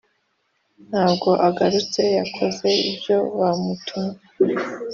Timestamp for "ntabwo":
0.89-1.29